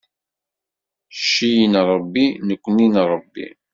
[1.19, 3.47] Cci n Ṛebbi, nekni n Ṛebbi.